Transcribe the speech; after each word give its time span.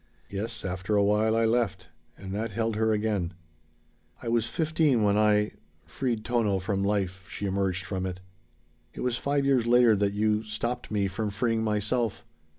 "Yes, 0.31 0.65
after 0.65 0.95
a 0.95 1.03
while 1.03 1.35
I 1.35 1.45
left." 1.45 1.89
And 2.17 2.31
that 2.33 2.49
held 2.49 2.75
her 2.75 2.91
again. 2.91 3.35
"I 4.19 4.29
was 4.29 4.47
fifteen 4.47 5.03
when 5.03 5.15
I 5.15 5.51
freed 5.85 6.25
Tono 6.25 6.57
from 6.57 6.83
life," 6.83 7.29
she 7.29 7.45
emerged 7.45 7.85
from 7.85 8.07
it. 8.07 8.19
"It 8.95 9.01
was 9.01 9.15
five 9.17 9.45
years 9.45 9.67
later 9.67 9.95
that 9.95 10.13
you 10.13 10.41
stopped 10.41 10.89
me 10.89 11.07
from 11.07 11.29
freeing 11.29 11.61
myself. 11.63 12.25